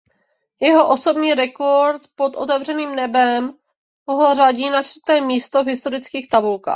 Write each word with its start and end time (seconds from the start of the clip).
Jeho 0.59 0.89
osobní 0.91 1.33
rekord 1.33 2.01
pod 2.15 2.35
otevřeným 2.35 2.95
nebem 2.95 3.53
ho 4.07 4.35
řadí 4.35 4.69
na 4.69 4.83
čtvrté 4.83 5.21
místo 5.21 5.63
v 5.63 5.67
historických 5.67 6.29
tabulkách. 6.29 6.69